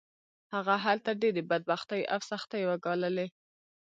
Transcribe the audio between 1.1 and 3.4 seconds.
ډېرې بدبختۍ او سختۍ وګاللې